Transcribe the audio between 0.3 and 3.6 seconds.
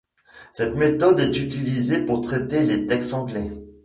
Cette méthode est utilisée pour traiter les textes anglais.